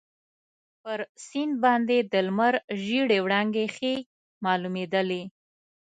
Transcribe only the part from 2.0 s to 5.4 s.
د لمر ژېړې وړانګې ښې معلومیدلې.